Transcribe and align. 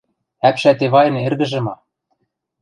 —Ӓпшӓт 0.47 0.79
Эвайын 0.85 1.15
эргӹжӹ 1.25 1.59
ма? 1.65 1.75